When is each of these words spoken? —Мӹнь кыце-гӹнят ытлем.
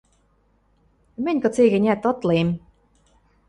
—Мӹнь 1.23 1.41
кыце-гӹнят 1.43 2.01
ытлем. 2.11 2.49